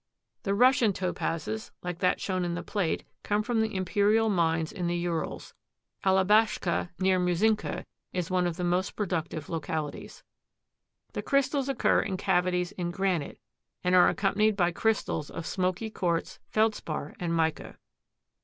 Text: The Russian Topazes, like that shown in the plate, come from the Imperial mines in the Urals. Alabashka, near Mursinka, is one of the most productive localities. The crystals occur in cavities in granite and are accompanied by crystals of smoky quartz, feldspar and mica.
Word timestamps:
The 0.41 0.55
Russian 0.55 0.93
Topazes, 0.93 1.69
like 1.83 1.99
that 1.99 2.19
shown 2.19 2.43
in 2.43 2.55
the 2.55 2.63
plate, 2.63 3.03
come 3.21 3.43
from 3.43 3.61
the 3.61 3.75
Imperial 3.75 4.29
mines 4.29 4.71
in 4.71 4.87
the 4.87 4.95
Urals. 4.97 5.53
Alabashka, 6.03 6.89
near 6.97 7.19
Mursinka, 7.19 7.85
is 8.11 8.31
one 8.31 8.47
of 8.47 8.57
the 8.57 8.63
most 8.63 8.95
productive 8.95 9.47
localities. 9.47 10.23
The 11.13 11.21
crystals 11.21 11.69
occur 11.69 12.01
in 12.01 12.17
cavities 12.17 12.71
in 12.71 12.89
granite 12.89 13.39
and 13.83 13.93
are 13.93 14.09
accompanied 14.09 14.55
by 14.55 14.71
crystals 14.71 15.29
of 15.29 15.45
smoky 15.45 15.91
quartz, 15.91 16.39
feldspar 16.49 17.13
and 17.19 17.31
mica. 17.35 17.77